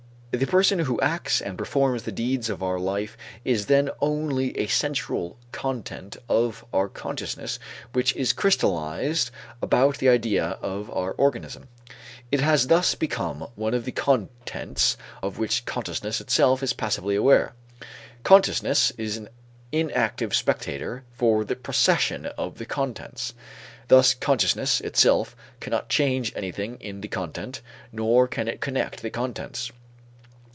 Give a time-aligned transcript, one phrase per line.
[0.33, 4.65] The person who acts and performs the deeds of our life is then only a
[4.67, 7.59] central content of our consciousness
[7.91, 9.29] which is crystallized
[9.61, 11.67] about the idea of our organism.
[12.31, 17.53] It has thus become one of the contents of which consciousness itself is passively aware.
[18.23, 19.27] Consciousness is an
[19.73, 23.33] inactive spectator for the procession of the contents.
[23.89, 27.59] Thus consciousness itself cannot change anything in the content
[27.91, 29.73] nor can it connect the contents.